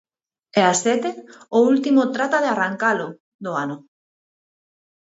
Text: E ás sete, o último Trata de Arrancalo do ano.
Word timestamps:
E 0.59 0.61
ás 0.71 0.79
sete, 0.85 1.09
o 1.57 1.59
último 1.71 2.01
Trata 2.15 2.37
de 2.41 2.49
Arrancalo 2.53 3.07
do 3.45 3.51
ano. 3.65 3.77